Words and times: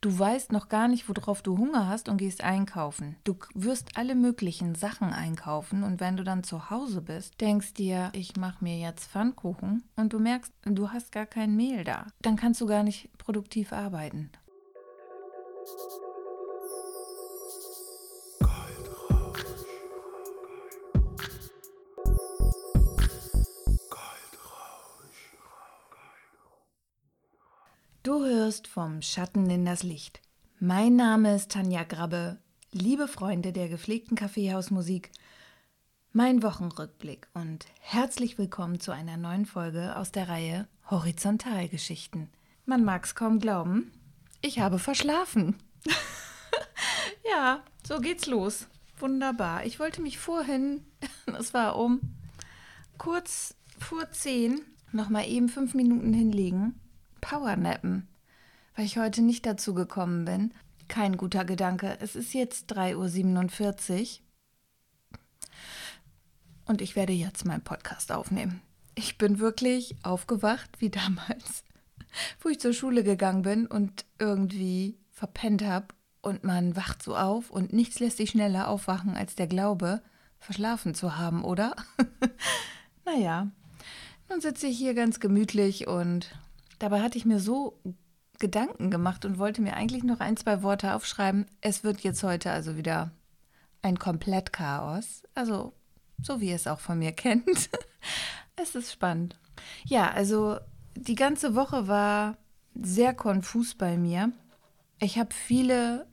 Du 0.00 0.16
weißt 0.16 0.52
noch 0.52 0.68
gar 0.68 0.86
nicht, 0.86 1.08
worauf 1.08 1.42
du 1.42 1.58
Hunger 1.58 1.88
hast 1.88 2.08
und 2.08 2.18
gehst 2.18 2.44
einkaufen. 2.44 3.16
Du 3.24 3.36
wirst 3.54 3.96
alle 3.96 4.14
möglichen 4.14 4.76
Sachen 4.76 5.12
einkaufen 5.12 5.82
und 5.82 5.98
wenn 5.98 6.16
du 6.16 6.22
dann 6.22 6.44
zu 6.44 6.70
Hause 6.70 7.02
bist, 7.02 7.40
denkst 7.40 7.74
dir, 7.74 8.10
ich 8.12 8.36
mache 8.36 8.62
mir 8.62 8.78
jetzt 8.78 9.10
Pfannkuchen 9.10 9.82
und 9.96 10.12
du 10.12 10.20
merkst, 10.20 10.52
du 10.64 10.90
hast 10.90 11.10
gar 11.10 11.26
kein 11.26 11.56
Mehl 11.56 11.82
da. 11.82 12.06
Dann 12.22 12.36
kannst 12.36 12.60
du 12.60 12.66
gar 12.66 12.84
nicht 12.84 13.10
produktiv 13.18 13.72
arbeiten. 13.72 14.30
Hörst 28.48 28.66
vom 28.66 29.02
Schatten 29.02 29.50
in 29.50 29.66
das 29.66 29.82
Licht. 29.82 30.22
Mein 30.58 30.96
Name 30.96 31.34
ist 31.34 31.52
Tanja 31.52 31.84
Grabbe, 31.84 32.38
liebe 32.72 33.06
Freunde 33.06 33.52
der 33.52 33.68
gepflegten 33.68 34.16
Kaffeehausmusik, 34.16 35.10
mein 36.14 36.42
Wochenrückblick 36.42 37.28
und 37.34 37.66
herzlich 37.80 38.38
willkommen 38.38 38.80
zu 38.80 38.90
einer 38.90 39.18
neuen 39.18 39.44
Folge 39.44 39.94
aus 39.96 40.12
der 40.12 40.30
Reihe 40.30 40.66
Horizontalgeschichten. 40.90 42.30
Man 42.64 42.86
mag's 42.86 43.14
kaum 43.14 43.38
glauben, 43.38 43.92
ich 44.40 44.60
habe 44.60 44.78
verschlafen. 44.78 45.54
ja, 47.30 47.62
so 47.86 48.00
geht's 48.00 48.24
los. 48.24 48.66
Wunderbar. 48.98 49.66
Ich 49.66 49.78
wollte 49.78 50.00
mich 50.00 50.16
vorhin, 50.16 50.86
es 51.38 51.52
war 51.52 51.76
um 51.76 52.00
kurz 52.96 53.56
vor 53.78 54.10
zehn, 54.12 54.62
noch 54.90 55.10
mal 55.10 55.28
eben 55.28 55.50
fünf 55.50 55.74
Minuten 55.74 56.14
hinlegen 56.14 56.80
Powernappen, 57.20 58.08
weil 58.78 58.84
ich 58.84 58.96
heute 58.96 59.22
nicht 59.22 59.44
dazu 59.44 59.74
gekommen 59.74 60.24
bin. 60.24 60.54
Kein 60.86 61.16
guter 61.16 61.44
Gedanke. 61.44 61.98
Es 62.00 62.14
ist 62.14 62.32
jetzt 62.32 62.72
3.47 62.72 64.20
Uhr 64.20 64.24
und 66.64 66.80
ich 66.80 66.94
werde 66.94 67.12
jetzt 67.12 67.44
meinen 67.44 67.64
Podcast 67.64 68.12
aufnehmen. 68.12 68.62
Ich 68.94 69.18
bin 69.18 69.40
wirklich 69.40 69.96
aufgewacht 70.04 70.70
wie 70.78 70.90
damals, 70.90 71.64
wo 72.40 72.50
ich 72.50 72.60
zur 72.60 72.72
Schule 72.72 73.02
gegangen 73.02 73.42
bin 73.42 73.66
und 73.66 74.04
irgendwie 74.20 74.96
verpennt 75.10 75.64
habe 75.64 75.88
und 76.22 76.44
man 76.44 76.76
wacht 76.76 77.02
so 77.02 77.16
auf 77.16 77.50
und 77.50 77.72
nichts 77.72 77.98
lässt 77.98 78.18
sich 78.18 78.30
schneller 78.30 78.68
aufwachen 78.68 79.16
als 79.16 79.34
der 79.34 79.48
Glaube, 79.48 80.02
verschlafen 80.38 80.94
zu 80.94 81.18
haben, 81.18 81.42
oder? 81.42 81.74
naja, 83.04 83.48
nun 84.30 84.40
sitze 84.40 84.68
ich 84.68 84.78
hier 84.78 84.94
ganz 84.94 85.18
gemütlich 85.18 85.88
und 85.88 86.30
Dabei 86.78 87.00
hatte 87.02 87.18
ich 87.18 87.24
mir 87.24 87.40
so 87.40 87.80
Gedanken 88.38 88.90
gemacht 88.90 89.24
und 89.24 89.38
wollte 89.38 89.62
mir 89.62 89.74
eigentlich 89.74 90.04
noch 90.04 90.20
ein, 90.20 90.36
zwei 90.36 90.62
Worte 90.62 90.94
aufschreiben. 90.94 91.46
Es 91.60 91.82
wird 91.84 92.00
jetzt 92.00 92.22
heute 92.22 92.50
also 92.50 92.76
wieder 92.76 93.10
ein 93.82 93.98
komplett 93.98 94.52
Chaos. 94.52 95.22
Also, 95.34 95.72
so 96.22 96.40
wie 96.40 96.50
ihr 96.50 96.56
es 96.56 96.66
auch 96.66 96.80
von 96.80 96.98
mir 96.98 97.12
kennt. 97.12 97.70
es 98.56 98.74
ist 98.74 98.92
spannend. 98.92 99.38
Ja, 99.84 100.10
also 100.10 100.58
die 100.94 101.14
ganze 101.14 101.54
Woche 101.54 101.88
war 101.88 102.36
sehr 102.74 103.14
konfus 103.14 103.74
bei 103.74 103.96
mir. 103.96 104.32
Ich 105.00 105.18
habe 105.18 105.34
viele, 105.34 106.06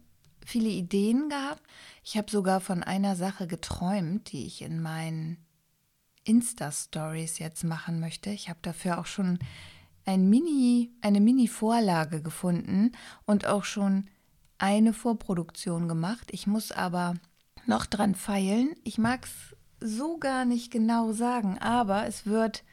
viele 0.45 0.69
Ideen 0.69 1.29
gehabt. 1.29 1.61
Ich 2.03 2.17
habe 2.17 2.29
sogar 2.29 2.59
von 2.59 2.83
einer 2.83 3.15
Sache 3.15 3.47
geträumt, 3.47 4.31
die 4.31 4.45
ich 4.45 4.61
in 4.61 4.81
meinen 4.81 5.37
Insta-Stories 6.23 7.39
jetzt 7.39 7.63
machen 7.63 7.99
möchte. 7.99 8.29
Ich 8.31 8.49
habe 8.49 8.59
dafür 8.61 8.99
auch 8.99 9.05
schon 9.05 9.39
ein 10.05 10.29
Mini, 10.29 10.91
eine 11.01 11.19
Mini-Vorlage 11.19 12.21
gefunden 12.21 12.91
und 13.25 13.47
auch 13.47 13.63
schon 13.63 14.09
eine 14.57 14.93
Vorproduktion 14.93 15.87
gemacht. 15.87 16.27
Ich 16.31 16.47
muss 16.47 16.71
aber 16.71 17.15
noch 17.65 17.85
dran 17.85 18.15
feilen. 18.15 18.75
Ich 18.83 18.97
mag 18.97 19.25
es 19.25 19.55
so 19.79 20.17
gar 20.17 20.45
nicht 20.45 20.71
genau 20.71 21.11
sagen, 21.11 21.57
aber 21.59 22.07
es 22.07 22.25
wird, 22.25 22.63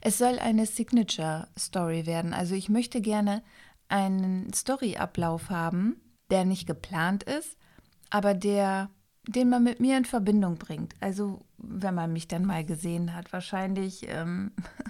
es 0.00 0.18
soll 0.18 0.38
eine 0.38 0.66
Signature-Story 0.66 2.06
werden. 2.06 2.34
Also 2.34 2.54
ich 2.54 2.68
möchte 2.68 3.00
gerne 3.00 3.42
einen 3.88 4.52
Story-Ablauf 4.52 5.50
haben, 5.50 6.00
der 6.30 6.44
nicht 6.44 6.66
geplant 6.66 7.22
ist, 7.22 7.56
aber 8.10 8.34
der, 8.34 8.90
den 9.26 9.48
man 9.48 9.62
mit 9.62 9.80
mir 9.80 9.96
in 9.96 10.04
Verbindung 10.04 10.56
bringt. 10.56 10.94
Also 11.00 11.44
wenn 11.56 11.94
man 11.94 12.12
mich 12.12 12.28
dann 12.28 12.44
mal 12.44 12.64
gesehen 12.64 13.14
hat, 13.14 13.32
wahrscheinlich 13.32 14.06
ähm, 14.08 14.52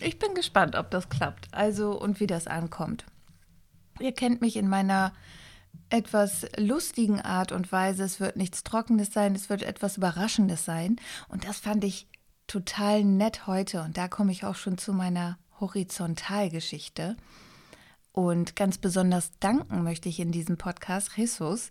ich 0.00 0.18
bin 0.18 0.34
gespannt, 0.34 0.76
ob 0.76 0.90
das 0.90 1.08
klappt. 1.08 1.48
Also 1.52 1.98
und 1.98 2.20
wie 2.20 2.26
das 2.26 2.46
ankommt. 2.46 3.04
Ihr 4.00 4.12
kennt 4.12 4.40
mich 4.40 4.56
in 4.56 4.68
meiner 4.68 5.12
etwas 5.90 6.46
lustigen 6.56 7.20
Art 7.20 7.52
und 7.52 7.70
Weise. 7.70 8.04
Es 8.04 8.20
wird 8.20 8.36
nichts 8.36 8.64
Trockenes 8.64 9.12
sein, 9.12 9.34
es 9.34 9.50
wird 9.50 9.62
etwas 9.62 9.96
Überraschendes 9.96 10.64
sein. 10.64 10.96
Und 11.28 11.46
das 11.46 11.58
fand 11.58 11.84
ich 11.84 12.08
total 12.46 13.04
nett 13.04 13.46
heute. 13.46 13.82
Und 13.82 13.96
da 13.96 14.08
komme 14.08 14.32
ich 14.32 14.44
auch 14.44 14.56
schon 14.56 14.78
zu 14.78 14.92
meiner 14.92 15.38
Horizontalgeschichte. 15.60 17.16
Und 18.12 18.56
ganz 18.56 18.78
besonders 18.78 19.32
danken 19.40 19.82
möchte 19.82 20.08
ich 20.08 20.20
in 20.20 20.32
diesem 20.32 20.56
Podcast 20.56 21.16
Jesus. 21.16 21.68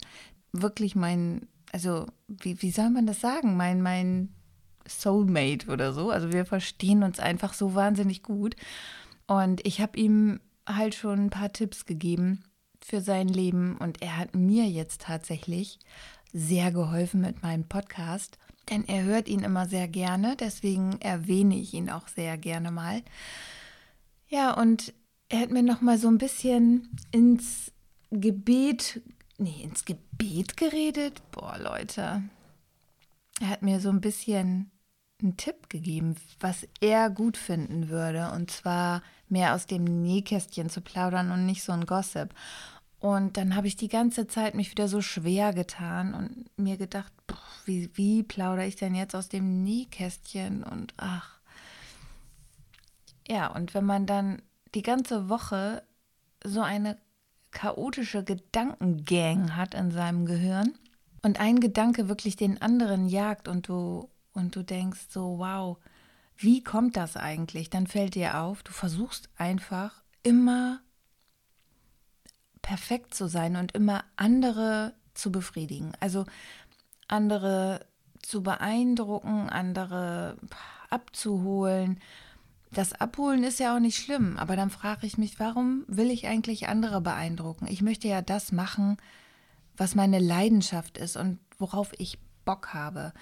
Wirklich 0.51 0.95
mein, 0.95 1.47
also 1.71 2.05
wie, 2.27 2.61
wie 2.61 2.71
soll 2.71 2.89
man 2.89 3.07
das 3.07 3.21
sagen? 3.21 3.57
Mein, 3.57 3.81
mein 3.81 4.33
Soulmate 4.87 5.67
oder 5.67 5.93
so. 5.93 6.09
Also 6.09 6.31
wir 6.31 6.45
verstehen 6.45 7.03
uns 7.03 7.19
einfach 7.19 7.53
so 7.53 7.75
wahnsinnig 7.75 8.23
gut. 8.23 8.55
Und 9.27 9.65
ich 9.65 9.81
habe 9.81 9.97
ihm 9.97 10.39
halt 10.67 10.95
schon 10.95 11.25
ein 11.25 11.29
paar 11.29 11.51
Tipps 11.51 11.85
gegeben 11.85 12.43
für 12.83 13.01
sein 13.01 13.27
Leben 13.27 13.77
und 13.77 14.01
er 14.01 14.17
hat 14.17 14.35
mir 14.35 14.65
jetzt 14.65 15.01
tatsächlich 15.01 15.79
sehr 16.33 16.71
geholfen 16.71 17.21
mit 17.21 17.43
meinem 17.43 17.67
Podcast, 17.67 18.37
denn 18.69 18.87
er 18.87 19.03
hört 19.03 19.27
ihn 19.27 19.41
immer 19.41 19.67
sehr 19.67 19.87
gerne, 19.87 20.35
deswegen 20.37 20.99
erwähne 20.99 21.55
ich 21.55 21.73
ihn 21.73 21.89
auch 21.89 22.07
sehr 22.07 22.37
gerne 22.37 22.71
mal. 22.71 23.01
Ja, 24.27 24.53
und 24.53 24.93
er 25.29 25.39
hat 25.39 25.51
mir 25.51 25.63
noch 25.63 25.81
mal 25.81 25.97
so 25.97 26.07
ein 26.07 26.17
bisschen 26.17 26.89
ins 27.11 27.71
Gebet, 28.09 29.01
nee, 29.37 29.61
ins 29.63 29.85
Gebet 29.85 30.57
geredet. 30.57 31.21
Boah, 31.31 31.57
Leute. 31.57 32.23
Er 33.39 33.49
hat 33.49 33.61
mir 33.61 33.79
so 33.79 33.89
ein 33.89 34.01
bisschen 34.01 34.71
einen 35.23 35.37
Tipp 35.37 35.69
gegeben, 35.69 36.15
was 36.39 36.67
er 36.81 37.09
gut 37.09 37.37
finden 37.37 37.89
würde. 37.89 38.31
Und 38.31 38.51
zwar 38.51 39.01
mehr 39.29 39.55
aus 39.55 39.65
dem 39.65 39.83
Nähkästchen 39.83 40.69
zu 40.69 40.81
plaudern 40.81 41.31
und 41.31 41.45
nicht 41.45 41.63
so 41.63 41.71
ein 41.71 41.85
Gossip. 41.85 42.33
Und 42.99 43.35
dann 43.35 43.55
habe 43.55 43.67
ich 43.67 43.75
die 43.75 43.89
ganze 43.89 44.27
Zeit 44.27 44.55
mich 44.55 44.71
wieder 44.71 44.87
so 44.87 45.01
schwer 45.01 45.53
getan 45.53 46.13
und 46.13 46.45
mir 46.57 46.77
gedacht, 46.77 47.11
boah, 47.27 47.37
wie, 47.65 47.89
wie 47.95 48.23
plaudere 48.23 48.65
ich 48.65 48.75
denn 48.75 48.95
jetzt 48.95 49.15
aus 49.15 49.27
dem 49.27 49.63
Nähkästchen? 49.63 50.63
Und 50.63 50.93
ach. 50.97 51.39
Ja, 53.27 53.47
und 53.47 53.73
wenn 53.73 53.85
man 53.85 54.05
dann 54.05 54.41
die 54.73 54.83
ganze 54.83 55.29
Woche 55.29 55.83
so 56.45 56.61
eine 56.61 56.97
chaotische 57.51 58.23
Gedankengang 58.23 59.55
hat 59.55 59.73
in 59.73 59.91
seinem 59.91 60.25
Gehirn 60.25 60.73
und 61.21 61.39
ein 61.39 61.59
Gedanke 61.59 62.09
wirklich 62.09 62.35
den 62.35 62.61
anderen 62.61 63.07
jagt 63.07 63.47
und 63.47 63.67
du 63.67 64.09
und 64.33 64.55
du 64.55 64.63
denkst 64.63 65.07
so, 65.09 65.39
wow, 65.39 65.77
wie 66.37 66.63
kommt 66.63 66.97
das 66.97 67.15
eigentlich? 67.15 67.69
Dann 67.69 67.87
fällt 67.87 68.15
dir 68.15 68.39
auf, 68.39 68.63
du 68.63 68.71
versuchst 68.71 69.29
einfach 69.37 70.03
immer 70.23 70.81
perfekt 72.61 73.13
zu 73.13 73.27
sein 73.27 73.55
und 73.55 73.73
immer 73.73 74.03
andere 74.15 74.93
zu 75.13 75.31
befriedigen. 75.31 75.93
Also 75.99 76.25
andere 77.07 77.85
zu 78.21 78.41
beeindrucken, 78.41 79.49
andere 79.49 80.37
abzuholen. 80.89 81.99
Das 82.71 82.93
Abholen 82.93 83.43
ist 83.43 83.59
ja 83.59 83.75
auch 83.75 83.79
nicht 83.79 83.97
schlimm, 83.97 84.37
aber 84.37 84.55
dann 84.55 84.71
frage 84.71 85.05
ich 85.05 85.17
mich, 85.17 85.39
warum 85.39 85.83
will 85.87 86.09
ich 86.09 86.25
eigentlich 86.25 86.67
andere 86.67 87.01
beeindrucken? 87.01 87.67
Ich 87.67 87.81
möchte 87.81 88.07
ja 88.07 88.21
das 88.21 88.51
machen, 88.51 88.97
was 89.77 89.93
meine 89.93 90.19
Leidenschaft 90.19 90.97
ist 90.97 91.17
und 91.17 91.39
worauf 91.57 91.91
ich 91.99 92.17
Bock 92.45 92.73
habe. 92.73 93.13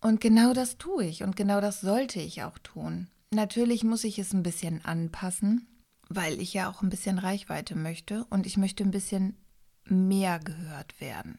Und 0.00 0.20
genau 0.20 0.52
das 0.54 0.78
tue 0.78 1.04
ich 1.04 1.22
und 1.22 1.36
genau 1.36 1.60
das 1.60 1.80
sollte 1.80 2.20
ich 2.20 2.42
auch 2.42 2.58
tun. 2.58 3.08
Natürlich 3.30 3.84
muss 3.84 4.04
ich 4.04 4.18
es 4.18 4.32
ein 4.32 4.42
bisschen 4.42 4.84
anpassen, 4.84 5.68
weil 6.08 6.40
ich 6.40 6.54
ja 6.54 6.70
auch 6.70 6.82
ein 6.82 6.90
bisschen 6.90 7.18
Reichweite 7.18 7.76
möchte 7.76 8.24
und 8.30 8.46
ich 8.46 8.56
möchte 8.56 8.82
ein 8.82 8.90
bisschen 8.90 9.36
mehr 9.84 10.38
gehört 10.38 11.00
werden. 11.00 11.38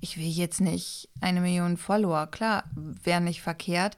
Ich 0.00 0.18
will 0.18 0.28
jetzt 0.28 0.60
nicht 0.60 1.08
eine 1.20 1.40
Million 1.40 1.76
Follower, 1.76 2.26
klar, 2.26 2.64
wäre 2.74 3.20
nicht 3.20 3.42
verkehrt, 3.42 3.96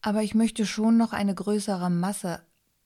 aber 0.00 0.22
ich 0.22 0.34
möchte 0.34 0.66
schon 0.66 0.96
noch 0.96 1.12
eine 1.12 1.34
größere 1.34 1.90
Masse 1.90 2.42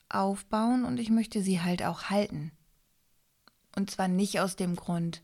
aufbauen 0.08 0.84
und 0.84 0.98
ich 0.98 1.10
möchte 1.10 1.42
sie 1.42 1.60
halt 1.60 1.82
auch 1.82 2.04
halten. 2.04 2.52
Und 3.76 3.90
zwar 3.90 4.08
nicht 4.08 4.40
aus 4.40 4.56
dem 4.56 4.74
Grund, 4.74 5.22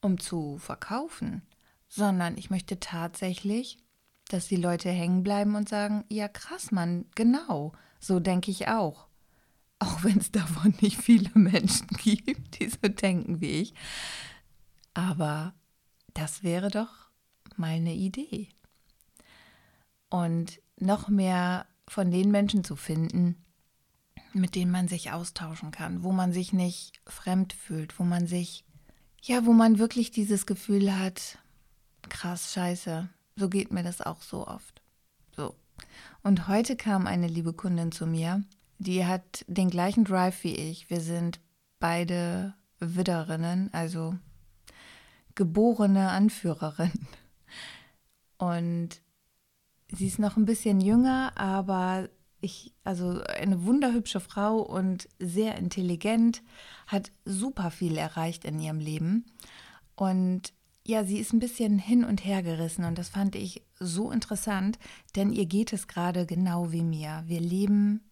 um 0.00 0.20
zu 0.20 0.58
verkaufen, 0.58 1.42
sondern 1.94 2.36
ich 2.36 2.50
möchte 2.50 2.80
tatsächlich, 2.80 3.78
dass 4.28 4.48
die 4.48 4.56
Leute 4.56 4.90
hängen 4.90 5.22
bleiben 5.22 5.54
und 5.54 5.68
sagen, 5.68 6.04
ja 6.08 6.26
krass, 6.26 6.72
Mann, 6.72 7.06
genau, 7.14 7.72
so 8.00 8.18
denke 8.20 8.50
ich 8.50 8.68
auch. 8.68 9.06
auch 9.78 10.02
wenn 10.02 10.18
es 10.18 10.32
davon 10.32 10.74
nicht 10.80 11.00
viele 11.00 11.30
Menschen 11.34 11.86
gibt, 12.02 12.58
die 12.58 12.68
so 12.68 12.88
denken 12.88 13.40
wie 13.40 13.60
ich. 13.62 13.74
Aber 14.94 15.54
das 16.14 16.42
wäre 16.42 16.70
doch 16.70 17.10
mal 17.56 17.74
eine 17.74 17.94
Idee. 17.94 18.48
Und 20.08 20.60
noch 20.78 21.08
mehr 21.08 21.66
von 21.88 22.10
den 22.10 22.30
Menschen 22.30 22.64
zu 22.64 22.76
finden, 22.76 23.36
mit 24.32 24.54
denen 24.54 24.70
man 24.70 24.88
sich 24.88 25.12
austauschen 25.12 25.70
kann, 25.70 26.02
wo 26.02 26.12
man 26.12 26.32
sich 26.32 26.52
nicht 26.52 27.00
fremd 27.06 27.52
fühlt, 27.52 27.98
wo 27.98 28.04
man 28.04 28.26
sich, 28.26 28.64
ja, 29.22 29.44
wo 29.44 29.52
man 29.52 29.78
wirklich 29.78 30.10
dieses 30.10 30.46
Gefühl 30.46 30.98
hat, 30.98 31.38
krass, 32.08 32.52
scheiße, 32.52 33.08
so 33.36 33.48
geht 33.48 33.72
mir 33.72 33.82
das 33.82 34.00
auch 34.00 34.22
so 34.22 34.46
oft. 34.46 34.82
So. 35.36 35.54
Und 36.22 36.48
heute 36.48 36.76
kam 36.76 37.06
eine 37.06 37.28
liebe 37.28 37.52
Kundin 37.52 37.92
zu 37.92 38.06
mir, 38.06 38.42
die 38.78 39.04
hat 39.04 39.44
den 39.46 39.70
gleichen 39.70 40.04
Drive 40.04 40.44
wie 40.44 40.54
ich. 40.54 40.90
Wir 40.90 41.00
sind 41.00 41.40
beide 41.78 42.54
Widderinnen, 42.80 43.70
also 43.72 44.14
geborene 45.34 46.10
Anführerin. 46.10 46.92
Und 48.38 49.00
sie 49.90 50.06
ist 50.06 50.18
noch 50.18 50.36
ein 50.36 50.44
bisschen 50.44 50.80
jünger, 50.80 51.32
aber 51.36 52.08
ich, 52.40 52.74
also 52.84 53.22
eine 53.22 53.64
wunderhübsche 53.64 54.20
Frau 54.20 54.58
und 54.58 55.08
sehr 55.18 55.56
intelligent, 55.56 56.42
hat 56.86 57.10
super 57.24 57.70
viel 57.70 57.96
erreicht 57.96 58.44
in 58.44 58.58
ihrem 58.60 58.78
Leben. 58.78 59.24
Und 59.96 60.52
ja, 60.86 61.04
sie 61.04 61.18
ist 61.18 61.32
ein 61.32 61.38
bisschen 61.38 61.78
hin 61.78 62.04
und 62.04 62.24
her 62.24 62.42
gerissen 62.42 62.84
und 62.84 62.98
das 62.98 63.08
fand 63.08 63.36
ich 63.36 63.62
so 63.80 64.10
interessant, 64.10 64.78
denn 65.16 65.32
ihr 65.32 65.46
geht 65.46 65.72
es 65.72 65.88
gerade 65.88 66.26
genau 66.26 66.72
wie 66.72 66.82
mir. 66.82 67.22
Wir 67.26 67.40
leben 67.40 68.02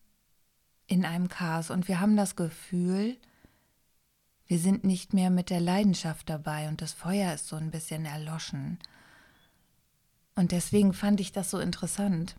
in 0.87 1.05
einem 1.05 1.29
Chaos 1.29 1.71
und 1.71 1.87
wir 1.89 2.01
haben 2.01 2.17
das 2.17 2.35
Gefühl, 2.35 3.19
wir 4.47 4.59
sind 4.59 4.85
nicht 4.85 5.13
mehr 5.13 5.31
mit 5.31 5.51
der 5.51 5.61
Leidenschaft 5.61 6.29
dabei 6.29 6.69
und 6.69 6.81
das 6.81 6.93
Feuer 6.93 7.35
ist 7.35 7.49
so 7.49 7.57
ein 7.57 7.71
bisschen 7.71 8.05
erloschen. 8.07 8.79
Und 10.35 10.53
deswegen 10.53 10.95
fand 10.95 11.21
ich 11.21 11.33
das 11.33 11.51
so 11.51 11.59
interessant. 11.59 12.37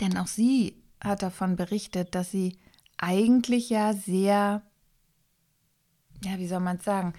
Denn 0.00 0.16
auch 0.16 0.26
sie 0.26 0.76
hat 1.00 1.22
davon 1.22 1.56
berichtet, 1.56 2.14
dass 2.14 2.30
sie 2.30 2.58
eigentlich 2.98 3.70
ja 3.70 3.92
sehr, 3.92 4.62
ja, 6.24 6.38
wie 6.38 6.48
soll 6.48 6.60
man 6.60 6.78
es 6.78 6.84
sagen, 6.84 7.14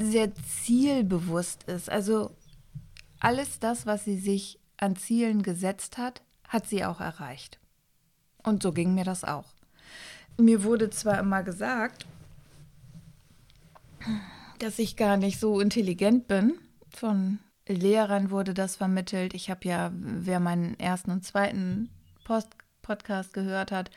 sehr 0.00 0.34
zielbewusst 0.34 1.64
ist. 1.64 1.90
Also 1.90 2.30
alles 3.20 3.58
das, 3.58 3.86
was 3.86 4.04
sie 4.04 4.18
sich 4.18 4.58
an 4.76 4.96
Zielen 4.96 5.42
gesetzt 5.42 5.98
hat, 5.98 6.22
hat 6.48 6.66
sie 6.66 6.84
auch 6.84 7.00
erreicht. 7.00 7.58
Und 8.42 8.62
so 8.62 8.72
ging 8.72 8.94
mir 8.94 9.04
das 9.04 9.24
auch. 9.24 9.52
Mir 10.38 10.62
wurde 10.62 10.90
zwar 10.90 11.18
immer 11.18 11.42
gesagt, 11.42 12.06
dass 14.58 14.78
ich 14.78 14.96
gar 14.96 15.16
nicht 15.16 15.40
so 15.40 15.60
intelligent 15.60 16.28
bin. 16.28 16.58
Von 16.90 17.38
Lehrern 17.66 18.30
wurde 18.30 18.54
das 18.54 18.76
vermittelt. 18.76 19.34
Ich 19.34 19.50
habe 19.50 19.66
ja, 19.68 19.90
wer 19.92 20.40
meinen 20.40 20.78
ersten 20.78 21.10
und 21.10 21.24
zweiten 21.24 21.90
Post 22.24 22.48
Podcast 22.82 23.32
gehört 23.32 23.72
hat, 23.72 23.90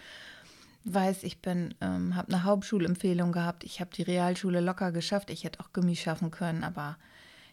weiß, 0.93 1.23
ich 1.23 1.41
bin, 1.41 1.73
ähm, 1.81 2.15
habe 2.15 2.33
eine 2.33 2.43
Hauptschulempfehlung 2.43 3.31
gehabt. 3.31 3.63
Ich 3.63 3.79
habe 3.79 3.91
die 3.93 4.03
Realschule 4.03 4.59
locker 4.59 4.91
geschafft. 4.91 5.29
Ich 5.29 5.43
hätte 5.43 5.59
auch 5.59 5.73
Gummi 5.73 5.95
schaffen 5.95 6.31
können, 6.31 6.63
aber 6.63 6.97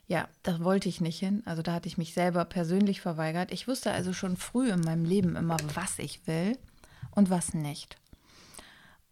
ja, 0.06 0.28
da 0.42 0.60
wollte 0.62 0.88
ich 0.88 1.00
nicht 1.00 1.18
hin. 1.18 1.42
Also 1.46 1.62
da 1.62 1.72
hatte 1.72 1.88
ich 1.88 1.98
mich 1.98 2.14
selber 2.14 2.44
persönlich 2.44 3.00
verweigert. 3.00 3.52
Ich 3.52 3.66
wusste 3.66 3.90
also 3.92 4.12
schon 4.12 4.36
früh 4.36 4.70
in 4.70 4.80
meinem 4.80 5.04
Leben 5.04 5.36
immer, 5.36 5.56
was 5.74 5.98
ich 5.98 6.26
will 6.26 6.56
und 7.10 7.30
was 7.30 7.54
nicht. 7.54 7.96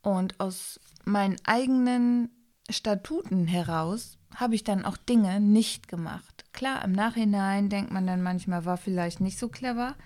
Und 0.03 0.38
aus 0.38 0.79
meinen 1.05 1.37
eigenen 1.44 2.31
Statuten 2.71 3.47
heraus 3.47 4.19
habe 4.35 4.55
ich 4.55 4.65
dann 4.65 4.85
auch 4.85 4.97
Dinge 4.97 5.41
nicht 5.41 5.88
gemacht. 5.88 6.44
Klar, 6.53 6.85
im 6.85 6.93
Nachhinein 6.93 7.69
denkt 7.69 7.91
man 7.91 8.06
dann 8.06 8.23
manchmal, 8.23 8.65
war 8.65 8.76
vielleicht 8.76 9.21
nicht 9.21 9.38
so 9.38 9.49
clever, 9.49 9.97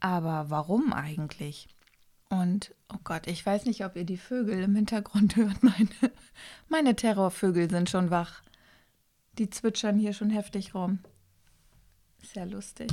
aber 0.00 0.50
warum 0.50 0.92
eigentlich? 0.92 1.68
Und 2.32 2.74
oh 2.90 2.96
Gott, 3.04 3.26
ich 3.26 3.44
weiß 3.44 3.66
nicht, 3.66 3.84
ob 3.84 3.94
ihr 3.94 4.04
die 4.04 4.16
Vögel 4.16 4.62
im 4.62 4.74
Hintergrund 4.74 5.36
hört. 5.36 5.62
Meine, 5.62 5.90
meine 6.70 6.96
Terrorvögel 6.96 7.68
sind 7.68 7.90
schon 7.90 8.10
wach. 8.10 8.42
Die 9.36 9.50
zwitschern 9.50 9.98
hier 9.98 10.14
schon 10.14 10.30
heftig 10.30 10.74
rum. 10.74 11.00
Sehr 12.22 12.46
lustig. 12.46 12.90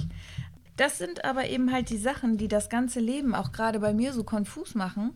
Das 0.76 0.98
sind 0.98 1.24
aber 1.24 1.48
eben 1.48 1.72
halt 1.72 1.90
die 1.90 1.98
Sachen, 1.98 2.38
die 2.38 2.50
das 2.50 2.68
ganze 2.68 3.00
Leben 3.00 3.34
auch 3.34 3.54
gerade 3.54 3.80
bei 3.80 3.94
mir 3.94 4.12
so 4.12 4.26
konfus 4.26 4.76
machen. 4.76 5.16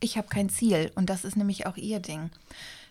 Ich 0.00 0.18
habe 0.18 0.28
kein 0.28 0.50
Ziel 0.50 0.92
und 0.94 1.08
das 1.08 1.24
ist 1.24 1.36
nämlich 1.38 1.66
auch 1.66 1.78
ihr 1.78 2.00
Ding. 2.00 2.28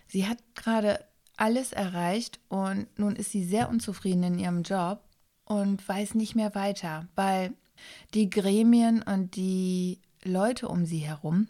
Sie 0.08 0.26
hat 0.26 0.38
gerade 0.56 1.04
alles 1.36 1.72
erreicht 1.72 2.40
und 2.48 2.88
nun 2.98 3.14
ist 3.14 3.30
sie 3.30 3.44
sehr 3.44 3.68
unzufrieden 3.68 4.24
in 4.24 4.38
ihrem 4.40 4.62
Job 4.64 5.04
und 5.44 5.88
weiß 5.88 6.16
nicht 6.16 6.34
mehr 6.34 6.56
weiter, 6.56 7.06
weil 7.14 7.52
die 8.14 8.30
Gremien 8.30 9.02
und 9.02 9.36
die 9.36 10.00
Leute 10.24 10.68
um 10.68 10.84
sie 10.84 10.98
herum, 10.98 11.48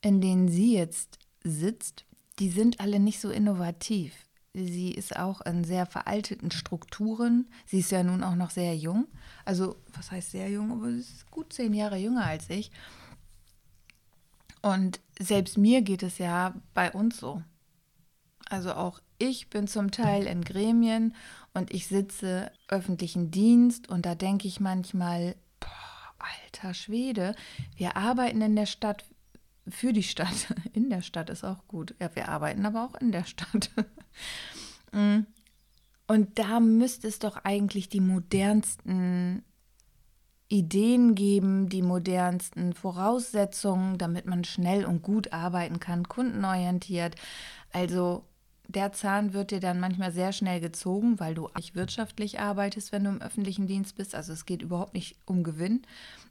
in 0.00 0.20
denen 0.20 0.48
sie 0.48 0.74
jetzt 0.74 1.18
sitzt, 1.42 2.04
die 2.38 2.50
sind 2.50 2.80
alle 2.80 3.00
nicht 3.00 3.20
so 3.20 3.30
innovativ. 3.30 4.12
Sie 4.52 4.90
ist 4.90 5.16
auch 5.16 5.40
in 5.42 5.62
sehr 5.62 5.86
veralteten 5.86 6.50
Strukturen. 6.50 7.48
Sie 7.66 7.78
ist 7.80 7.92
ja 7.92 8.02
nun 8.02 8.24
auch 8.24 8.34
noch 8.34 8.50
sehr 8.50 8.76
jung. 8.76 9.06
Also, 9.44 9.76
was 9.94 10.10
heißt 10.10 10.32
sehr 10.32 10.50
jung? 10.50 10.72
Aber 10.72 10.90
sie 10.90 10.98
ist 10.98 11.30
gut 11.30 11.52
zehn 11.52 11.72
Jahre 11.72 11.98
jünger 11.98 12.24
als 12.24 12.50
ich. 12.50 12.72
Und 14.62 15.00
selbst 15.18 15.56
mir 15.56 15.82
geht 15.82 16.02
es 16.02 16.18
ja 16.18 16.54
bei 16.74 16.90
uns 16.92 17.18
so. 17.18 17.42
Also 18.48 18.74
auch 18.74 19.00
ich 19.18 19.48
bin 19.48 19.68
zum 19.68 19.90
Teil 19.92 20.26
in 20.26 20.42
Gremien 20.42 21.14
und 21.54 21.72
ich 21.72 21.86
sitze 21.86 22.50
öffentlichen 22.68 23.30
Dienst 23.30 23.88
und 23.88 24.04
da 24.04 24.14
denke 24.14 24.48
ich 24.48 24.58
manchmal, 24.60 25.36
alter 26.20 26.74
Schwede, 26.74 27.34
wir 27.76 27.96
arbeiten 27.96 28.42
in 28.42 28.56
der 28.56 28.66
Stadt 28.66 29.04
für 29.68 29.92
die 29.92 30.02
Stadt. 30.02 30.54
In 30.72 30.90
der 30.90 31.02
Stadt 31.02 31.30
ist 31.30 31.44
auch 31.44 31.66
gut. 31.68 31.94
Ja, 32.00 32.14
wir 32.14 32.28
arbeiten 32.28 32.66
aber 32.66 32.84
auch 32.84 33.00
in 33.00 33.12
der 33.12 33.24
Stadt. 33.24 33.70
Mm. 34.92 35.20
Und 36.08 36.40
da 36.40 36.58
müsste 36.58 37.06
es 37.06 37.20
doch 37.20 37.36
eigentlich 37.44 37.88
die 37.88 38.00
modernsten 38.00 39.44
Ideen 40.48 41.14
geben, 41.14 41.68
die 41.68 41.82
modernsten 41.82 42.72
Voraussetzungen, 42.72 43.98
damit 43.98 44.26
man 44.26 44.42
schnell 44.42 44.84
und 44.84 45.02
gut 45.02 45.32
arbeiten 45.32 45.78
kann, 45.78 46.08
kundenorientiert. 46.08 47.14
Also 47.72 48.24
der 48.74 48.92
Zahn 48.92 49.32
wird 49.32 49.50
dir 49.50 49.60
dann 49.60 49.80
manchmal 49.80 50.12
sehr 50.12 50.32
schnell 50.32 50.60
gezogen, 50.60 51.18
weil 51.18 51.34
du 51.34 51.48
nicht 51.56 51.74
wirtschaftlich 51.74 52.40
arbeitest, 52.40 52.92
wenn 52.92 53.04
du 53.04 53.10
im 53.10 53.22
öffentlichen 53.22 53.66
Dienst 53.66 53.96
bist. 53.96 54.14
Also 54.14 54.32
es 54.32 54.46
geht 54.46 54.62
überhaupt 54.62 54.94
nicht 54.94 55.16
um 55.26 55.42
Gewinn, 55.42 55.82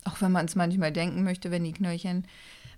auch 0.05 0.22
wenn 0.22 0.31
man 0.31 0.46
es 0.46 0.55
manchmal 0.55 0.91
denken 0.91 1.24
möchte, 1.24 1.51
wenn 1.51 1.63
die 1.63 1.74
Knöllchen 1.74 2.25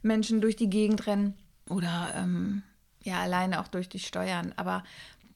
Menschen 0.02 0.42
durch 0.42 0.56
die 0.56 0.70
Gegend 0.70 1.06
rennen 1.06 1.36
oder 1.70 2.14
ähm, 2.16 2.64
ja 3.04 3.22
alleine 3.22 3.62
auch 3.62 3.68
durch 3.68 3.88
die 3.88 4.00
Steuern. 4.00 4.54
Aber 4.56 4.84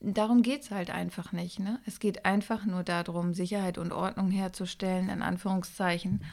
darum 0.02 0.42
geht 0.42 0.64
es 0.64 0.72
halt 0.72 0.90
einfach 0.90 1.32
nicht. 1.32 1.60
Ne? 1.60 1.80
Es 1.86 2.00
geht 2.00 2.26
einfach 2.26 2.66
nur 2.66 2.84
darum, 2.84 3.34
Sicherheit 3.34 3.78
und 3.78 3.92
Ordnung 3.92 4.32
herzustellen, 4.32 5.10
in 5.10 5.22
Anführungszeichen. 5.22 6.24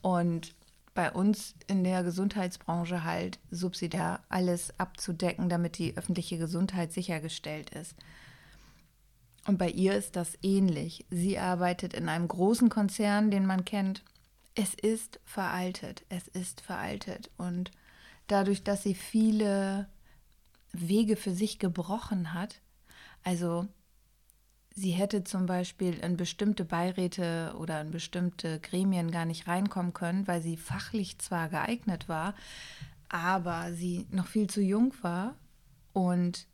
Und 0.00 0.54
bei 0.94 1.10
uns 1.10 1.54
in 1.66 1.84
der 1.84 2.02
Gesundheitsbranche 2.02 3.04
halt 3.04 3.38
subsidiär 3.50 4.20
alles 4.28 4.78
abzudecken, 4.78 5.48
damit 5.48 5.78
die 5.78 5.96
öffentliche 5.96 6.38
Gesundheit 6.38 6.92
sichergestellt 6.92 7.70
ist. 7.70 7.94
Und 9.46 9.58
bei 9.58 9.70
ihr 9.70 9.94
ist 9.94 10.16
das 10.16 10.38
ähnlich. 10.42 11.06
Sie 11.10 11.38
arbeitet 11.38 11.94
in 11.94 12.08
einem 12.08 12.28
großen 12.28 12.68
Konzern, 12.68 13.30
den 13.30 13.46
man 13.46 13.64
kennt. 13.64 14.04
Es 14.54 14.74
ist 14.74 15.18
veraltet, 15.24 16.04
es 16.08 16.28
ist 16.28 16.60
veraltet. 16.60 17.30
Und 17.38 17.70
dadurch, 18.26 18.62
dass 18.62 18.82
sie 18.82 18.94
viele 18.94 19.88
Wege 20.72 21.16
für 21.16 21.32
sich 21.32 21.58
gebrochen 21.58 22.34
hat, 22.34 22.60
also 23.24 23.66
sie 24.74 24.90
hätte 24.90 25.24
zum 25.24 25.46
Beispiel 25.46 25.94
in 25.98 26.16
bestimmte 26.16 26.64
Beiräte 26.64 27.54
oder 27.58 27.80
in 27.80 27.90
bestimmte 27.90 28.60
Gremien 28.60 29.10
gar 29.10 29.24
nicht 29.24 29.46
reinkommen 29.46 29.92
können, 29.92 30.26
weil 30.26 30.42
sie 30.42 30.56
fachlich 30.56 31.18
zwar 31.18 31.48
geeignet 31.48 32.08
war, 32.08 32.34
aber 33.08 33.72
sie 33.72 34.06
noch 34.10 34.26
viel 34.26 34.48
zu 34.48 34.60
jung 34.60 34.94
war 35.02 35.36
und 35.92 36.46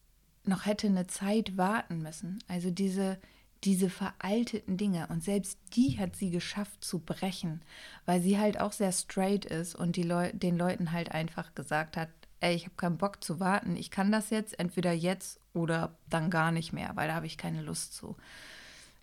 noch 0.45 0.67
hätte 0.67 0.87
eine 0.89 1.07
Zeit 1.07 1.57
warten 1.57 2.03
müssen. 2.03 2.43
Also 2.49 2.71
diese, 2.71 3.19
diese 3.65 3.91
veralteten 3.91 4.77
Dinge. 4.77 5.07
Und 5.09 5.23
selbst 5.23 5.59
die 5.75 5.99
hat 5.99 6.17
sie 6.17 6.31
geschafft 6.31 6.85
zu 6.85 6.99
brechen, 6.99 7.63
weil 8.07 8.21
sie 8.21 8.39
halt 8.39 8.61
auch 8.61 8.73
sehr 8.73 8.93
straight 8.93 9.45
ist 9.45 9.75
und 9.75 9.97
die 9.97 10.03
Leu 10.03 10.33
den 10.33 10.57
Leuten 10.57 10.93
halt 10.93 11.13
einfach 11.13 11.55
gesagt 11.55 11.97
hat, 11.97 12.09
ey, 12.41 12.55
ich 12.55 12.65
habe 12.65 12.77
keinen 12.77 12.99
Bock 12.99 13.23
zu 13.23 13.41
warten, 13.41 13.77
ich 13.77 13.91
kann 13.91 14.13
das 14.13 14.31
jetzt, 14.31 14.59
entweder 14.59 14.93
jetzt 14.93 15.41
oder 15.55 15.97
dann 16.09 16.31
gar 16.31 16.53
nicht 16.53 16.73
mehr, 16.73 16.93
weil 16.95 17.09
da 17.09 17.15
habe 17.15 17.27
ich 17.27 17.39
keine 17.39 17.63
Lust 17.63 17.95
zu. 17.95 18.17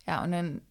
Ja, 0.08 0.24
und 0.24 0.32
dann 0.32 0.62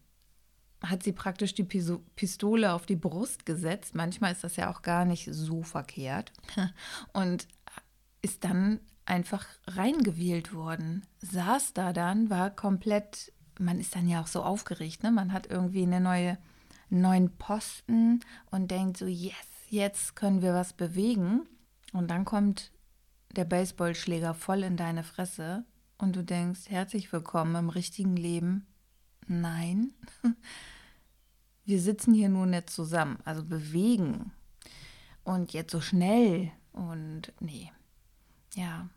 hat 0.81 1.03
sie 1.03 1.13
praktisch 1.13 1.53
die 1.53 1.63
Pistole 1.63 2.73
auf 2.73 2.85
die 2.85 2.95
Brust 2.95 3.45
gesetzt. 3.45 3.95
Manchmal 3.95 4.31
ist 4.31 4.43
das 4.43 4.55
ja 4.55 4.71
auch 4.71 4.81
gar 4.81 5.05
nicht 5.05 5.27
so 5.31 5.63
verkehrt. 5.63 6.31
Und 7.13 7.47
ist 8.21 8.43
dann 8.43 8.79
einfach 9.05 9.45
reingewählt 9.67 10.53
worden. 10.53 11.05
Saß 11.19 11.73
da 11.73 11.93
dann, 11.93 12.29
war 12.29 12.49
komplett, 12.49 13.31
man 13.59 13.79
ist 13.79 13.95
dann 13.95 14.07
ja 14.07 14.21
auch 14.21 14.27
so 14.27 14.41
aufgeregt, 14.43 15.03
ne? 15.03 15.11
Man 15.11 15.31
hat 15.31 15.47
irgendwie 15.47 15.83
eine 15.83 16.01
neue, 16.01 16.37
neuen 16.89 17.29
Posten 17.37 18.21
und 18.49 18.71
denkt 18.71 18.97
so, 18.97 19.05
yes, 19.05 19.35
jetzt 19.69 20.15
können 20.15 20.41
wir 20.41 20.53
was 20.53 20.73
bewegen. 20.73 21.47
Und 21.95 22.09
dann 22.09 22.25
kommt 22.25 22.73
der 23.37 23.45
Baseballschläger 23.45 24.33
voll 24.33 24.63
in 24.63 24.75
deine 24.75 25.01
Fresse 25.01 25.63
und 25.97 26.13
du 26.17 26.25
denkst, 26.25 26.63
herzlich 26.67 27.13
willkommen 27.13 27.55
im 27.55 27.69
richtigen 27.69 28.17
Leben. 28.17 28.67
Nein, 29.27 29.93
wir 31.63 31.79
sitzen 31.79 32.13
hier 32.13 32.27
nur 32.27 32.47
nicht 32.47 32.69
zusammen, 32.69 33.19
also 33.23 33.45
bewegen. 33.45 34.33
Und 35.23 35.53
jetzt 35.53 35.71
so 35.71 35.79
schnell 35.79 36.51
und 36.73 37.31
nee. 37.39 37.71
Ja, 38.55 38.89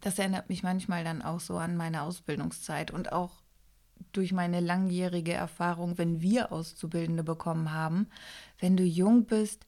das 0.00 0.18
erinnert 0.18 0.48
mich 0.48 0.62
manchmal 0.62 1.04
dann 1.04 1.20
auch 1.20 1.40
so 1.40 1.58
an 1.58 1.76
meine 1.76 2.00
Ausbildungszeit 2.00 2.90
und 2.90 3.12
auch 3.12 3.42
durch 4.12 4.32
meine 4.32 4.60
langjährige 4.60 5.34
Erfahrung, 5.34 5.98
wenn 5.98 6.22
wir 6.22 6.52
Auszubildende 6.52 7.22
bekommen 7.22 7.72
haben, 7.72 8.08
wenn 8.58 8.78
du 8.78 8.82
jung 8.82 9.26
bist 9.26 9.66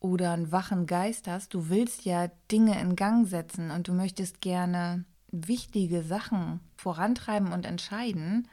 oder 0.00 0.32
einen 0.32 0.52
wachen 0.52 0.86
Geist 0.86 1.26
hast, 1.26 1.54
du 1.54 1.68
willst 1.68 2.04
ja 2.04 2.28
Dinge 2.50 2.80
in 2.80 2.96
Gang 2.96 3.26
setzen 3.26 3.70
und 3.70 3.88
du 3.88 3.92
möchtest 3.92 4.40
gerne 4.40 5.04
wichtige 5.30 6.02
Sachen 6.02 6.60
vorantreiben 6.76 7.52
und 7.52 7.66
entscheiden. 7.66 8.48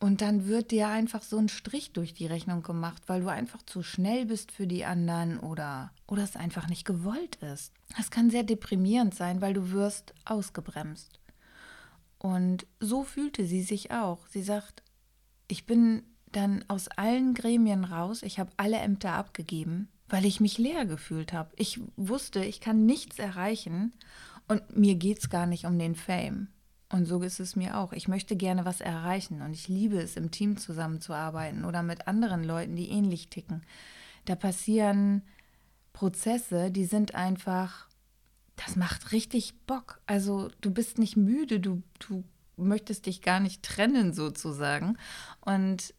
Und 0.00 0.20
dann 0.20 0.48
wird 0.48 0.72
dir 0.72 0.88
einfach 0.88 1.22
so 1.22 1.38
ein 1.38 1.48
Strich 1.48 1.92
durch 1.92 2.12
die 2.12 2.26
Rechnung 2.26 2.62
gemacht, 2.62 3.04
weil 3.06 3.20
du 3.20 3.28
einfach 3.28 3.62
zu 3.62 3.84
schnell 3.84 4.26
bist 4.26 4.50
für 4.50 4.66
die 4.66 4.84
anderen 4.84 5.38
oder, 5.38 5.92
oder 6.08 6.24
es 6.24 6.34
einfach 6.34 6.68
nicht 6.68 6.84
gewollt 6.84 7.36
ist. 7.36 7.72
Das 7.96 8.10
kann 8.10 8.28
sehr 8.28 8.42
deprimierend 8.42 9.14
sein, 9.14 9.40
weil 9.40 9.54
du 9.54 9.70
wirst 9.70 10.12
ausgebremst. 10.24 11.20
Und 12.18 12.66
so 12.80 13.04
fühlte 13.04 13.46
sie 13.46 13.62
sich 13.62 13.92
auch. 13.92 14.26
Sie 14.26 14.42
sagt, 14.42 14.82
ich 15.46 15.66
bin 15.66 16.02
dann 16.32 16.64
aus 16.66 16.88
allen 16.88 17.34
Gremien 17.34 17.84
raus, 17.84 18.22
ich 18.22 18.38
habe 18.38 18.50
alle 18.56 18.78
Ämter 18.78 19.12
abgegeben, 19.12 19.88
weil 20.12 20.26
ich 20.26 20.40
mich 20.40 20.58
leer 20.58 20.84
gefühlt 20.84 21.32
habe. 21.32 21.50
Ich 21.56 21.80
wusste, 21.96 22.44
ich 22.44 22.60
kann 22.60 22.84
nichts 22.84 23.18
erreichen 23.18 23.94
und 24.46 24.76
mir 24.76 24.94
geht 24.94 25.20
es 25.20 25.30
gar 25.30 25.46
nicht 25.46 25.64
um 25.64 25.78
den 25.78 25.94
Fame. 25.94 26.48
Und 26.90 27.06
so 27.06 27.22
ist 27.22 27.40
es 27.40 27.56
mir 27.56 27.78
auch. 27.78 27.94
Ich 27.94 28.08
möchte 28.08 28.36
gerne 28.36 28.66
was 28.66 28.82
erreichen 28.82 29.40
und 29.40 29.54
ich 29.54 29.68
liebe 29.68 29.98
es, 29.98 30.18
im 30.18 30.30
Team 30.30 30.58
zusammenzuarbeiten 30.58 31.64
oder 31.64 31.82
mit 31.82 32.08
anderen 32.08 32.44
Leuten, 32.44 32.76
die 32.76 32.90
ähnlich 32.90 33.30
ticken. 33.30 33.62
Da 34.26 34.34
passieren 34.34 35.22
Prozesse, 35.94 36.70
die 36.70 36.84
sind 36.84 37.14
einfach, 37.14 37.88
das 38.56 38.76
macht 38.76 39.12
richtig 39.12 39.54
Bock. 39.66 40.02
Also 40.04 40.50
du 40.60 40.70
bist 40.70 40.98
nicht 40.98 41.16
müde, 41.16 41.58
du, 41.58 41.82
du 42.00 42.22
möchtest 42.58 43.06
dich 43.06 43.22
gar 43.22 43.40
nicht 43.40 43.62
trennen 43.62 44.12
sozusagen. 44.12 44.98
Und 45.40 45.94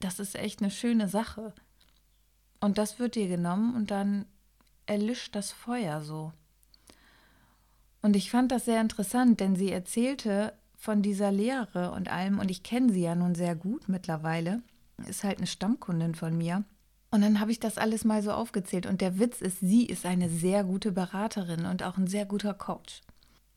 das 0.00 0.18
ist 0.18 0.34
echt 0.34 0.60
eine 0.60 0.70
schöne 0.70 1.08
Sache. 1.08 1.54
Und 2.60 2.78
das 2.78 2.98
wird 2.98 3.14
dir 3.14 3.28
genommen 3.28 3.74
und 3.74 3.90
dann 3.90 4.26
erlischt 4.86 5.34
das 5.34 5.52
Feuer 5.52 6.00
so. 6.02 6.32
Und 8.02 8.16
ich 8.16 8.30
fand 8.30 8.52
das 8.52 8.64
sehr 8.64 8.80
interessant, 8.80 9.40
denn 9.40 9.56
sie 9.56 9.72
erzählte 9.72 10.52
von 10.76 11.02
dieser 11.02 11.32
Lehre 11.32 11.90
und 11.90 12.10
allem, 12.10 12.38
und 12.38 12.50
ich 12.50 12.62
kenne 12.62 12.92
sie 12.92 13.02
ja 13.02 13.14
nun 13.14 13.34
sehr 13.34 13.56
gut 13.56 13.88
mittlerweile, 13.88 14.62
ist 15.08 15.24
halt 15.24 15.38
eine 15.38 15.46
Stammkundin 15.46 16.14
von 16.14 16.36
mir. 16.36 16.64
Und 17.10 17.22
dann 17.22 17.40
habe 17.40 17.50
ich 17.50 17.60
das 17.60 17.78
alles 17.78 18.04
mal 18.04 18.22
so 18.22 18.32
aufgezählt. 18.32 18.86
Und 18.86 19.00
der 19.00 19.18
Witz 19.18 19.40
ist, 19.40 19.60
sie 19.60 19.86
ist 19.86 20.06
eine 20.06 20.28
sehr 20.28 20.64
gute 20.64 20.92
Beraterin 20.92 21.64
und 21.64 21.82
auch 21.82 21.96
ein 21.96 22.06
sehr 22.06 22.26
guter 22.26 22.54
Coach. 22.54 23.00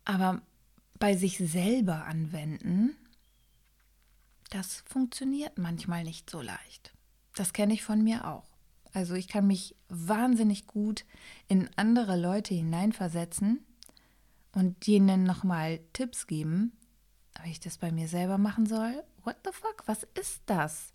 Aber 0.05 0.41
bei 0.97 1.15
sich 1.15 1.37
selber 1.37 2.05
anwenden, 2.05 2.95
das 4.49 4.83
funktioniert 4.87 5.57
manchmal 5.57 6.03
nicht 6.03 6.29
so 6.29 6.41
leicht. 6.41 6.93
Das 7.35 7.53
kenne 7.53 7.73
ich 7.73 7.83
von 7.83 8.03
mir 8.03 8.27
auch. 8.27 8.48
Also 8.93 9.13
ich 9.13 9.27
kann 9.27 9.47
mich 9.47 9.75
wahnsinnig 9.87 10.67
gut 10.67 11.05
in 11.47 11.69
andere 11.75 12.19
Leute 12.19 12.53
hineinversetzen 12.53 13.65
und 14.53 14.87
denen 14.87 15.23
nochmal 15.23 15.79
Tipps 15.93 16.27
geben, 16.27 16.73
wie 17.43 17.51
ich 17.51 17.59
das 17.59 17.77
bei 17.77 17.91
mir 17.91 18.07
selber 18.07 18.37
machen 18.37 18.65
soll. 18.65 19.03
What 19.23 19.37
the 19.45 19.51
fuck? 19.51 19.83
Was 19.85 20.07
ist 20.19 20.41
das? 20.47 20.93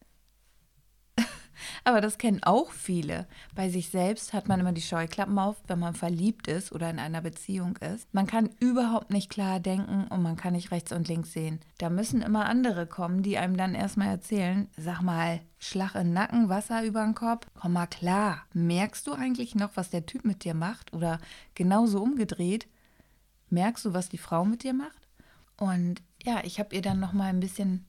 Aber 1.87 2.00
das 2.00 2.17
kennen 2.17 2.43
auch 2.43 2.73
viele. 2.73 3.26
Bei 3.55 3.69
sich 3.69 3.91
selbst 3.91 4.33
hat 4.33 4.49
man 4.49 4.59
immer 4.59 4.73
die 4.73 4.81
Scheuklappen 4.81 5.38
auf, 5.38 5.57
wenn 5.67 5.79
man 5.79 5.95
verliebt 5.95 6.49
ist 6.49 6.73
oder 6.73 6.88
in 6.88 6.99
einer 6.99 7.21
Beziehung 7.21 7.76
ist. 7.76 8.12
Man 8.12 8.26
kann 8.26 8.49
überhaupt 8.59 9.11
nicht 9.11 9.29
klar 9.29 9.61
denken 9.61 10.07
und 10.09 10.23
man 10.23 10.37
kann 10.37 10.55
nicht 10.55 10.71
rechts 10.71 10.93
und 10.93 11.09
links 11.09 11.33
sehen. 11.33 11.61
Da 11.76 11.91
müssen 11.91 12.23
immer 12.23 12.47
andere 12.47 12.87
kommen, 12.87 13.23
die 13.23 13.37
einem 13.37 13.59
dann 13.59 13.75
erstmal 13.75 14.09
erzählen, 14.09 14.69
sag 14.79 15.03
mal, 15.03 15.41
Schlag 15.59 15.95
in 15.95 16.05
den 16.09 16.12
Nacken, 16.14 16.49
Wasser 16.49 16.85
über 16.85 17.05
den 17.05 17.14
Kopf. 17.14 17.47
Komm 17.61 17.75
mal 17.75 17.87
klar. 17.87 18.47
Merkst 18.55 19.07
du 19.07 19.12
eigentlich 19.12 19.55
noch, 19.55 19.71
was 19.75 19.91
der 19.91 20.07
Typ 20.07 20.25
mit 20.25 20.45
dir 20.45 20.55
macht? 20.55 20.95
Oder 20.95 21.19
genauso 21.55 22.03
umgedreht? 22.03 22.67
merkst 23.50 23.85
du, 23.87 23.95
was 23.95 24.09
die 24.09 24.19
Frau 24.19 24.45
mit 24.45 24.64
dir 24.64 24.75
macht? 24.75 25.09
Und 25.57 26.03
ja, 26.23 26.43
ich 26.45 26.59
habe 26.59 26.75
ihr 26.75 26.83
dann 26.83 27.00
noch 27.00 27.12
mal 27.12 27.29
ein 27.29 27.41
bisschen 27.41 27.87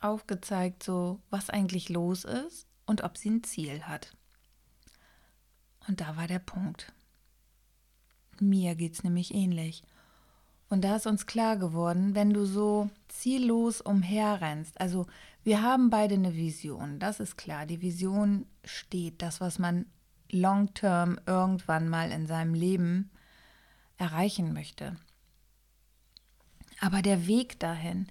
aufgezeigt, 0.00 0.82
so 0.82 1.20
was 1.28 1.50
eigentlich 1.50 1.88
los 1.88 2.24
ist 2.24 2.67
und 2.88 3.04
ob 3.04 3.18
sie 3.18 3.30
ein 3.30 3.44
Ziel 3.44 3.82
hat. 3.82 4.16
Und 5.86 6.00
da 6.00 6.16
war 6.16 6.26
der 6.26 6.38
Punkt. 6.38 6.92
Mir 8.40 8.74
geht's 8.74 9.04
nämlich 9.04 9.34
ähnlich. 9.34 9.82
Und 10.70 10.82
da 10.82 10.96
ist 10.96 11.06
uns 11.06 11.26
klar 11.26 11.56
geworden, 11.56 12.14
wenn 12.14 12.30
du 12.30 12.44
so 12.46 12.90
ziellos 13.08 13.80
umherrennst, 13.80 14.80
also 14.80 15.06
wir 15.44 15.62
haben 15.62 15.88
beide 15.90 16.14
eine 16.14 16.34
Vision, 16.34 16.98
das 16.98 17.20
ist 17.20 17.36
klar. 17.36 17.64
Die 17.64 17.80
Vision 17.80 18.46
steht, 18.64 19.22
das, 19.22 19.40
was 19.40 19.58
man 19.58 19.86
long 20.30 20.74
term 20.74 21.18
irgendwann 21.26 21.88
mal 21.88 22.10
in 22.10 22.26
seinem 22.26 22.54
Leben 22.54 23.10
erreichen 23.96 24.52
möchte. 24.52 24.96
Aber 26.80 27.02
der 27.02 27.26
Weg 27.26 27.58
dahin, 27.60 28.08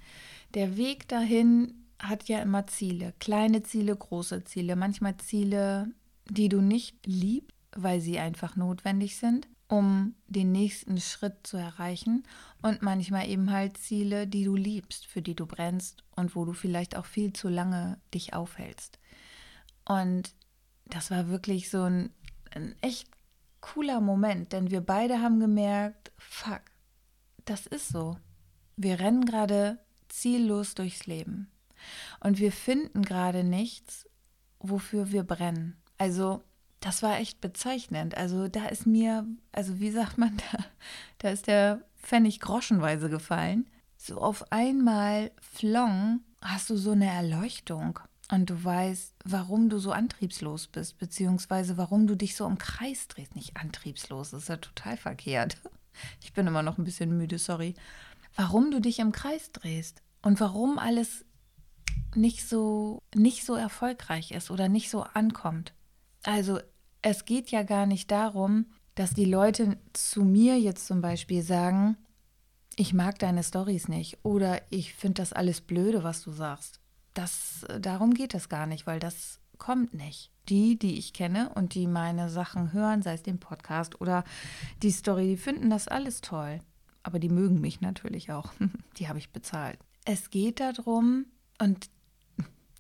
der 0.53 0.77
Weg 0.77 1.07
dahin 1.07 1.87
hat 2.00 2.27
ja 2.27 2.39
immer 2.39 2.68
Ziele, 2.68 3.13
kleine 3.20 3.63
Ziele, 3.63 3.96
große 3.96 4.44
Ziele, 4.44 4.75
manchmal 4.75 5.18
Ziele, 5.18 5.92
die 6.30 6.50
du 6.50 6.62
nicht 6.62 7.06
liebst, 7.06 7.56
weil 7.75 8.01
sie 8.01 8.20
einfach 8.20 8.56
notwendig 8.56 9.18
sind, 9.18 9.48
um 9.68 10.16
den 10.27 10.51
nächsten 10.51 11.00
Schritt 11.00 11.46
zu 11.46 11.58
erreichen 11.58 12.24
und 12.62 12.82
manchmal 12.82 13.27
eben 13.27 13.51
halt 13.51 13.77
Ziele, 13.77 14.27
die 14.27 14.46
du 14.46 14.56
liebst, 14.56 15.06
für 15.06 15.22
die 15.22 15.36
du 15.36 15.46
brennst 15.46 16.04
und 16.16 16.36
wo 16.36 16.46
du 16.46 16.54
vielleicht 16.54 16.96
auch 16.96 17.06
viel 17.06 17.34
zu 17.34 17.50
lange 17.50 18.00
dich 18.13 18.34
aufhältst. 18.34 19.00
Und 19.86 20.34
das 20.86 21.12
war 21.12 21.27
wirklich 21.27 21.70
so 21.70 21.84
ein, 21.84 22.12
ein 22.51 22.75
echt 22.82 23.10
cooler 23.60 24.00
Moment, 24.00 24.54
denn 24.54 24.72
wir 24.72 24.82
beide 24.82 25.22
haben 25.22 25.39
gemerkt, 25.39 26.12
fuck, 26.18 26.62
das 27.46 27.68
ist 27.68 27.89
so. 27.89 28.18
Wir 28.77 29.00
rennen 29.00 29.25
gerade 29.25 29.80
ziellos 30.08 30.75
durchs 30.75 31.06
Leben 31.06 31.51
und 32.19 32.39
wir 32.39 32.51
finden 32.51 33.03
gerade 33.03 33.43
nichts, 33.43 34.07
wofür 34.60 35.12
wir 35.12 35.24
brennen. 35.24 35.77
Also 35.98 36.43
das 36.79 37.01
war 37.03 37.19
echt 37.19 37.41
bezeichnend. 37.41 38.15
Also 38.15 38.48
da 38.48 38.67
ist 38.67 38.86
mir, 38.86 39.25
also 39.51 39.79
wie 39.79 39.91
sagt 39.91 40.17
man 40.17 40.38
da, 40.38 40.65
da 41.19 41.29
ist 41.29 41.48
der 41.48 41.81
Pfennig 42.01 42.39
groschenweise 42.39 43.10
gefallen. 43.10 43.67
So 43.98 44.19
auf 44.22 44.51
einmal 44.51 45.31
flong 45.41 46.22
hast 46.41 46.69
du 46.69 46.77
so 46.77 46.91
eine 46.91 47.12
Erleuchtung 47.12 48.00
und 48.31 48.50
du 48.50 48.63
weißt, 48.63 49.15
warum 49.25 49.69
du 49.69 49.79
so 49.79 49.91
antriebslos 49.91 50.67
bist, 50.67 50.98
beziehungsweise 50.98 51.77
warum 51.77 52.07
du 52.07 52.15
dich 52.15 52.36
so 52.36 52.46
im 52.46 52.57
Kreis 52.57 53.07
drehst. 53.07 53.36
Nicht 53.36 53.57
antriebslos, 53.57 54.31
das 54.31 54.43
ist 54.43 54.50
ja 54.50 54.57
total 54.57 54.98
verkehrt. 54.98 55.57
Ich 56.22 56.31
bin 56.31 56.46
immer 56.46 56.62
noch 56.62 56.77
ein 56.77 56.84
bisschen 56.84 57.17
müde, 57.17 57.39
sorry. 57.39 57.74
Warum 58.36 58.69
du 58.69 58.79
dich 58.79 59.00
im 59.00 59.12
Kreis 59.12 59.51
drehst 59.51 60.03
und 60.22 60.39
warum 60.39 60.77
alles 60.77 61.25
nicht 62.17 62.47
so, 62.47 63.01
nicht 63.15 63.45
so 63.45 63.55
erfolgreich 63.55 64.31
ist 64.31 64.51
oder 64.51 64.69
nicht 64.69 64.89
so 64.89 65.03
ankommt. 65.03 65.74
Also 66.24 66.59
es 67.01 67.25
geht 67.25 67.50
ja 67.51 67.63
gar 67.63 67.86
nicht 67.86 68.12
darum, 68.12 68.65
dass 68.95 69.12
die 69.12 69.25
Leute 69.25 69.77
zu 69.93 70.24
mir 70.24 70.59
jetzt 70.59 70.88
zum 70.88 71.01
Beispiel 71.01 71.43
sagen, 71.43 71.97
ich 72.75 72.93
mag 72.93 73.19
deine 73.19 73.43
Stories 73.43 73.88
nicht 73.88 74.17
oder 74.24 74.62
ich 74.69 74.93
finde 74.93 75.21
das 75.21 75.33
alles 75.33 75.62
blöde, 75.62 76.03
was 76.03 76.21
du 76.24 76.31
sagst 76.31 76.79
das, 77.17 77.65
darum 77.79 78.13
geht 78.13 78.33
es 78.36 78.50
gar 78.50 78.67
nicht, 78.67 78.86
weil 78.86 79.00
das 79.00 79.39
kommt 79.57 79.93
nicht. 79.93 80.31
Die, 80.50 80.77
die 80.77 80.97
ich 80.97 81.13
kenne 81.13 81.50
und 81.55 81.74
die 81.74 81.88
meine 81.88 82.29
Sachen 82.29 82.71
hören, 82.71 83.01
sei 83.01 83.13
es 83.13 83.24
den 83.24 83.39
Podcast 83.39 84.00
oder 84.00 84.24
die 84.81 84.91
Story, 84.91 85.27
die 85.27 85.38
finden 85.38 85.69
das 85.69 85.88
alles 85.88 86.21
toll. 86.21 86.59
Aber 87.03 87.19
die 87.19 87.29
mögen 87.29 87.59
mich 87.59 87.81
natürlich 87.81 88.31
auch. 88.31 88.53
die 88.97 89.07
habe 89.07 89.19
ich 89.19 89.31
bezahlt. 89.31 89.79
Es 90.05 90.29
geht 90.29 90.59
darum, 90.59 91.25
und 91.59 91.89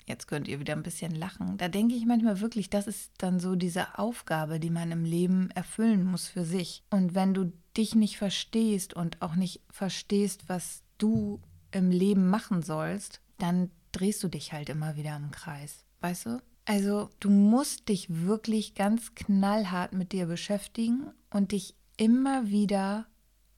Jetzt 0.07 0.27
könnt 0.27 0.47
ihr 0.47 0.59
wieder 0.59 0.73
ein 0.73 0.83
bisschen 0.83 1.13
lachen. 1.13 1.57
Da 1.57 1.67
denke 1.67 1.93
ich 1.93 2.05
manchmal 2.05 2.39
wirklich, 2.39 2.69
das 2.69 2.87
ist 2.87 3.11
dann 3.17 3.41
so 3.41 3.55
diese 3.55 3.99
Aufgabe, 3.99 4.59
die 4.59 4.69
man 4.69 4.91
im 4.91 5.03
Leben 5.03 5.51
erfüllen 5.51 6.05
muss 6.05 6.29
für 6.29 6.45
sich. 6.45 6.81
Und 6.89 7.13
wenn 7.13 7.33
du 7.33 7.51
dich 7.75 7.93
nicht 7.93 8.17
verstehst 8.17 8.93
und 8.93 9.21
auch 9.21 9.35
nicht 9.35 9.61
verstehst, 9.69 10.47
was 10.47 10.81
du 10.97 11.41
im 11.71 11.91
Leben 11.91 12.29
machen 12.29 12.63
sollst, 12.63 13.19
dann 13.37 13.69
drehst 13.91 14.23
du 14.23 14.29
dich 14.29 14.53
halt 14.53 14.69
immer 14.69 14.95
wieder 14.95 15.15
im 15.17 15.29
Kreis. 15.31 15.83
Weißt 15.99 16.27
du? 16.27 16.41
Also 16.63 17.09
du 17.19 17.29
musst 17.29 17.89
dich 17.89 18.07
wirklich 18.09 18.75
ganz 18.75 19.13
knallhart 19.13 19.91
mit 19.91 20.13
dir 20.13 20.25
beschäftigen 20.25 21.11
und 21.29 21.51
dich 21.51 21.75
immer 21.97 22.47
wieder 22.47 23.07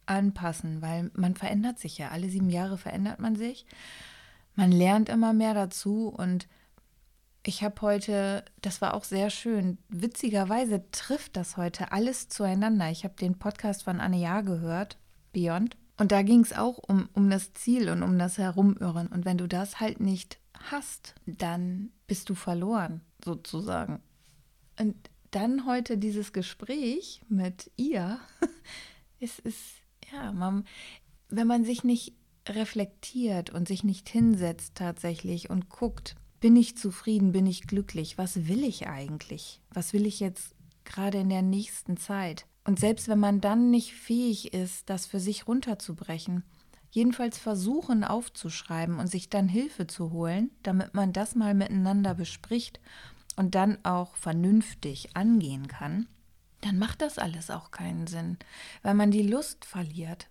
anpassen, 0.08 0.82
weil 0.82 1.12
man 1.13 1.36
verändert 1.36 1.77
sich 1.77 2.00
ja. 2.00 2.10
Alle 2.10 2.29
sieben 2.29 2.50
Jahre 2.50 2.77
verändert 2.77 3.20
man 3.20 3.36
sich. 3.36 3.65
Man 4.56 4.72
lernt 4.72 5.10
immer 5.10 5.34
mehr 5.34 5.53
dazu 5.53 6.08
und 6.10 6.48
ich 7.46 7.63
habe 7.63 7.82
heute, 7.82 8.44
das 8.62 8.82
war 8.82 8.94
auch 8.94 9.06
sehr 9.06 9.29
schön, 9.29 9.77
witzigerweise 9.88 10.84
trifft 10.91 11.38
das 11.38 11.56
heute 11.58 11.91
alles 11.91 12.27
zueinander. 12.27 12.89
Ich 12.91 13.03
habe 13.06 13.15
den 13.15 13.39
Podcast 13.39 13.84
von 13.84 14.00
Anne 14.00 14.18
Jahr 14.18 14.44
gehört, 14.44 14.98
Beyond, 15.32 15.77
und 16.00 16.13
da 16.13 16.22
ging 16.22 16.39
es 16.39 16.53
auch 16.53 16.77
um, 16.77 17.10
um 17.13 17.29
das 17.29 17.53
Ziel 17.53 17.89
und 17.89 18.03
um 18.03 18.18
das 18.18 18.38
Herumirren. 18.38 19.08
Und 19.08 19.25
wenn 19.25 19.38
du 19.38 19.48
das 19.48 19.82
halt 19.82 20.00
nicht 20.00 20.39
hast, 20.53 21.13
dann 21.25 21.91
bist 22.08 22.29
du 22.29 22.36
verloren, 22.36 23.01
sozusagen. 23.24 24.01
Und 24.79 24.96
dann 25.32 25.65
heute 25.65 25.98
dieses 25.98 26.32
Gespräch 26.32 27.22
mit 27.27 27.70
ihr, 27.75 28.18
es 29.20 29.39
ist, 29.39 29.62
ja, 30.12 30.32
man, 30.32 30.65
wenn 31.27 31.48
man 31.48 31.65
sich 31.65 31.84
nicht 31.84 32.15
reflektiert 32.50 33.50
und 33.50 33.68
sich 33.68 33.84
nicht 33.84 34.10
hinsetzt 34.10 34.75
tatsächlich 34.75 35.50
und 35.50 35.70
guckt, 35.70 36.15
bin 36.39 36.56
ich 36.56 36.77
zufrieden, 36.77 37.32
bin 37.32 37.46
ich 37.46 37.68
glücklich, 37.68 38.18
was 38.18 38.48
will 38.48 38.63
ich 38.63 38.88
eigentlich? 38.88 39.62
Was 39.74 39.94
will 39.94 40.06
ich 40.06 40.20
jetzt 40.20 40.56
gerade 40.86 41.20
in 41.20 41.29
der 41.29 41.41
nächsten 41.41 41.98
Zeit? 41.98 42.46
Und 42.63 42.79
selbst 42.79 43.08
wenn 43.08 43.20
man 43.20 43.41
dann 43.41 43.72
nicht 43.72 43.94
fähig 43.94 44.53
ist, 44.53 44.89
das 44.89 45.06
für 45.06 45.20
sich 45.20 45.48
runterzubrechen, 45.48 46.44
jedenfalls 46.91 47.38
versuchen 47.38 48.03
aufzuschreiben 48.03 49.00
und 49.00 49.08
sich 49.08 49.29
dann 49.29 49.48
Hilfe 49.48 49.88
zu 49.88 50.12
holen, 50.12 50.51
damit 50.63 50.94
man 50.94 51.13
das 51.13 51.36
mal 51.36 51.53
miteinander 51.53 52.15
bespricht 52.15 52.79
und 53.36 53.56
dann 53.56 53.84
auch 53.84 54.15
vernünftig 54.15 55.15
angehen 55.15 55.68
kann, 55.68 56.08
dann 56.62 56.77
macht 56.77 57.01
das 57.01 57.18
alles 57.18 57.50
auch 57.50 57.72
keinen 57.72 58.08
Sinn, 58.08 58.38
weil 58.82 58.94
man 58.94 59.12
die 59.12 59.24
Lust 59.24 59.65
verliert. 59.65 60.29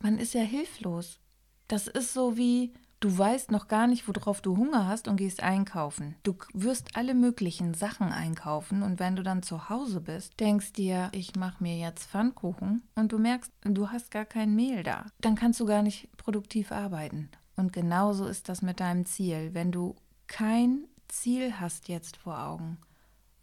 Man 0.00 0.18
ist 0.18 0.34
ja 0.34 0.42
hilflos. 0.42 1.20
Das 1.68 1.86
ist 1.86 2.12
so 2.12 2.36
wie, 2.36 2.74
du 3.00 3.16
weißt 3.16 3.50
noch 3.50 3.68
gar 3.68 3.86
nicht, 3.86 4.06
worauf 4.06 4.40
du 4.40 4.56
Hunger 4.56 4.86
hast 4.86 5.08
und 5.08 5.16
gehst 5.16 5.42
einkaufen. 5.42 6.14
Du 6.22 6.36
wirst 6.52 6.96
alle 6.96 7.14
möglichen 7.14 7.74
Sachen 7.74 8.08
einkaufen 8.12 8.82
und 8.82 8.98
wenn 9.00 9.16
du 9.16 9.22
dann 9.22 9.42
zu 9.42 9.68
Hause 9.68 10.00
bist, 10.00 10.38
denkst 10.40 10.72
dir, 10.72 11.10
ich 11.12 11.36
mache 11.36 11.62
mir 11.62 11.76
jetzt 11.76 12.08
Pfannkuchen 12.10 12.82
und 12.94 13.12
du 13.12 13.18
merkst, 13.18 13.52
du 13.62 13.90
hast 13.90 14.10
gar 14.10 14.24
kein 14.24 14.54
Mehl 14.54 14.82
da. 14.82 15.06
Dann 15.20 15.34
kannst 15.34 15.60
du 15.60 15.66
gar 15.66 15.82
nicht 15.82 16.14
produktiv 16.16 16.72
arbeiten. 16.72 17.30
Und 17.56 17.72
genauso 17.72 18.26
ist 18.26 18.48
das 18.48 18.62
mit 18.62 18.80
deinem 18.80 19.06
Ziel. 19.06 19.50
Wenn 19.52 19.70
du 19.70 19.94
kein 20.26 20.84
Ziel 21.08 21.60
hast 21.60 21.88
jetzt 21.88 22.16
vor 22.16 22.42
Augen, 22.42 22.78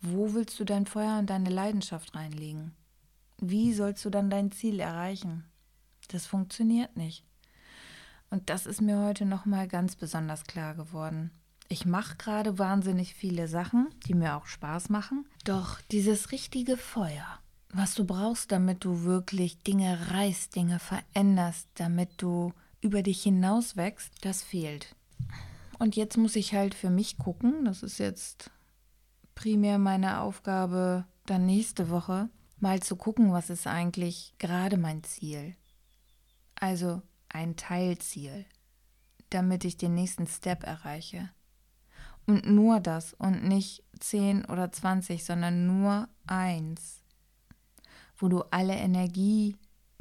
wo 0.01 0.33
willst 0.33 0.59
du 0.59 0.65
dein 0.65 0.85
Feuer 0.85 1.19
und 1.19 1.29
deine 1.29 1.49
Leidenschaft 1.49 2.15
reinlegen? 2.15 2.73
Wie 3.37 3.73
sollst 3.73 4.03
du 4.03 4.09
dann 4.09 4.29
dein 4.29 4.51
Ziel 4.51 4.79
erreichen? 4.79 5.45
Das 6.09 6.25
funktioniert 6.25 6.97
nicht. 6.97 7.23
Und 8.31 8.49
das 8.49 8.65
ist 8.65 8.81
mir 8.81 8.97
heute 8.97 9.25
nochmal 9.25 9.67
ganz 9.67 9.95
besonders 9.95 10.45
klar 10.45 10.73
geworden. 10.73 11.31
Ich 11.67 11.85
mache 11.85 12.15
gerade 12.15 12.57
wahnsinnig 12.57 13.13
viele 13.13 13.47
Sachen, 13.47 13.89
die 14.07 14.13
mir 14.13 14.35
auch 14.35 14.45
Spaß 14.45 14.89
machen. 14.89 15.25
Doch 15.43 15.79
dieses 15.91 16.31
richtige 16.31 16.77
Feuer, 16.77 17.39
was 17.71 17.93
du 17.93 18.05
brauchst, 18.05 18.51
damit 18.51 18.83
du 18.83 19.03
wirklich 19.03 19.59
Dinge 19.63 20.11
reißt, 20.11 20.55
Dinge 20.55 20.79
veränderst, 20.79 21.67
damit 21.75 22.09
du 22.17 22.53
über 22.81 23.03
dich 23.03 23.21
hinaus 23.21 23.75
wächst, 23.75 24.13
das 24.25 24.41
fehlt. 24.41 24.95
Und 25.77 25.95
jetzt 25.95 26.17
muss 26.17 26.35
ich 26.35 26.53
halt 26.53 26.73
für 26.73 26.89
mich 26.89 27.17
gucken, 27.17 27.65
das 27.65 27.83
ist 27.83 27.97
jetzt 27.97 28.49
primär 29.35 29.77
meine 29.77 30.21
Aufgabe 30.21 31.05
dann 31.25 31.45
nächste 31.45 31.89
Woche, 31.89 32.29
mal 32.59 32.81
zu 32.81 32.95
gucken, 32.95 33.33
was 33.33 33.49
ist 33.49 33.67
eigentlich 33.67 34.33
gerade 34.39 34.77
mein 34.77 35.03
Ziel. 35.03 35.55
Also 36.55 37.01
ein 37.33 37.55
Teilziel, 37.55 38.45
damit 39.29 39.65
ich 39.65 39.77
den 39.77 39.93
nächsten 39.93 40.27
Step 40.27 40.63
erreiche. 40.63 41.29
Und 42.25 42.45
nur 42.45 42.79
das 42.79 43.13
und 43.13 43.43
nicht 43.43 43.83
10 43.99 44.45
oder 44.45 44.71
20, 44.71 45.23
sondern 45.23 45.65
nur 45.67 46.07
eins, 46.27 47.03
wo 48.17 48.27
du 48.27 48.41
alle 48.51 48.75
Energie 48.75 49.55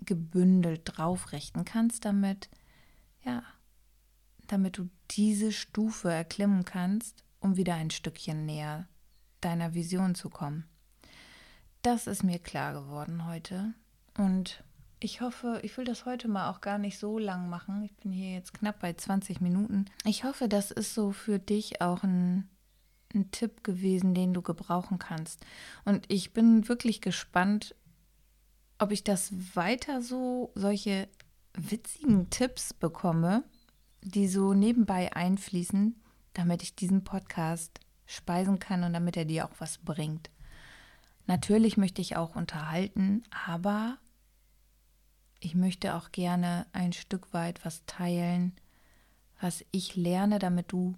gebündelt 0.04 0.82
draufrichten 0.84 1.64
kannst, 1.64 2.04
damit, 2.04 2.50
ja, 3.24 3.42
damit 4.46 4.78
du 4.78 4.88
diese 5.10 5.52
Stufe 5.52 6.10
erklimmen 6.10 6.64
kannst, 6.64 7.24
um 7.40 7.56
wieder 7.56 7.74
ein 7.74 7.90
Stückchen 7.90 8.44
näher 8.46 8.88
deiner 9.40 9.74
Vision 9.74 10.14
zu 10.14 10.28
kommen. 10.28 10.68
Das 11.82 12.06
ist 12.06 12.22
mir 12.22 12.38
klar 12.38 12.74
geworden 12.74 13.26
heute. 13.26 13.72
Und 14.16 14.62
ich 15.00 15.22
hoffe, 15.22 15.60
ich 15.62 15.76
will 15.76 15.84
das 15.84 16.04
heute 16.04 16.28
mal 16.28 16.50
auch 16.50 16.60
gar 16.60 16.78
nicht 16.78 16.98
so 16.98 17.18
lang 17.18 17.48
machen. 17.48 17.82
Ich 17.82 17.94
bin 17.96 18.12
hier 18.12 18.34
jetzt 18.34 18.52
knapp 18.52 18.80
bei 18.80 18.92
20 18.92 19.40
Minuten. 19.40 19.86
Ich 20.04 20.24
hoffe, 20.24 20.46
das 20.46 20.70
ist 20.70 20.94
so 20.94 21.10
für 21.10 21.38
dich 21.38 21.80
auch 21.80 22.02
ein, 22.02 22.48
ein 23.14 23.30
Tipp 23.30 23.64
gewesen, 23.64 24.14
den 24.14 24.34
du 24.34 24.42
gebrauchen 24.42 24.98
kannst. 24.98 25.44
Und 25.86 26.04
ich 26.08 26.34
bin 26.34 26.68
wirklich 26.68 27.00
gespannt, 27.00 27.74
ob 28.78 28.92
ich 28.92 29.02
das 29.02 29.32
weiter 29.56 30.02
so, 30.02 30.52
solche 30.54 31.08
witzigen 31.54 32.28
Tipps 32.28 32.74
bekomme, 32.74 33.42
die 34.02 34.28
so 34.28 34.52
nebenbei 34.52 35.14
einfließen, 35.14 35.98
damit 36.34 36.62
ich 36.62 36.76
diesen 36.76 37.04
Podcast 37.04 37.80
speisen 38.04 38.58
kann 38.58 38.84
und 38.84 38.92
damit 38.92 39.16
er 39.16 39.24
dir 39.24 39.46
auch 39.46 39.54
was 39.58 39.78
bringt. 39.78 40.30
Natürlich 41.26 41.76
möchte 41.76 42.02
ich 42.02 42.16
auch 42.16 42.36
unterhalten, 42.36 43.22
aber 43.30 43.98
ich 45.40 45.54
möchte 45.54 45.94
auch 45.94 46.12
gerne 46.12 46.66
ein 46.72 46.92
Stück 46.92 47.32
weit 47.32 47.64
was 47.64 47.84
teilen, 47.86 48.52
was 49.40 49.64
ich 49.70 49.96
lerne, 49.96 50.38
damit 50.38 50.70
du 50.70 50.96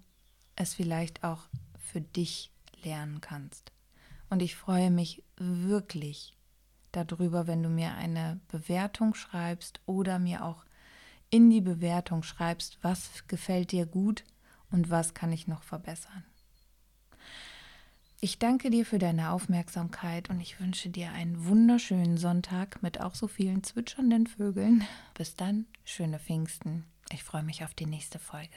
es 0.55 0.73
vielleicht 0.73 1.23
auch 1.23 1.43
für 1.79 2.01
dich 2.01 2.51
lernen 2.83 3.21
kannst. 3.21 3.71
Und 4.29 4.41
ich 4.41 4.55
freue 4.55 4.91
mich 4.91 5.23
wirklich 5.37 6.35
darüber, 6.91 7.47
wenn 7.47 7.63
du 7.63 7.69
mir 7.69 7.95
eine 7.95 8.39
Bewertung 8.49 9.13
schreibst 9.13 9.79
oder 9.85 10.19
mir 10.19 10.43
auch 10.43 10.65
in 11.29 11.49
die 11.49 11.61
Bewertung 11.61 12.21
schreibst, 12.21 12.77
was 12.81 13.25
gefällt 13.27 13.71
dir 13.71 13.85
gut 13.85 14.23
und 14.69 14.89
was 14.89 15.13
kann 15.13 15.31
ich 15.31 15.47
noch 15.47 15.63
verbessern. 15.63 16.23
Ich 18.23 18.39
danke 18.39 18.69
dir 18.69 18.85
für 18.85 18.99
deine 18.99 19.31
Aufmerksamkeit 19.31 20.29
und 20.29 20.39
ich 20.39 20.61
wünsche 20.61 20.87
dir 20.87 21.11
einen 21.11 21.45
wunderschönen 21.45 22.15
Sonntag 22.15 22.81
mit 22.81 23.01
auch 23.01 23.15
so 23.15 23.27
vielen 23.27 23.63
zwitschernden 23.63 24.27
Vögeln. 24.27 24.85
Bis 25.13 25.35
dann, 25.35 25.65
schöne 25.83 26.19
Pfingsten. 26.19 26.85
Ich 27.11 27.21
freue 27.21 27.43
mich 27.43 27.65
auf 27.65 27.73
die 27.73 27.85
nächste 27.85 28.19
Folge. 28.19 28.55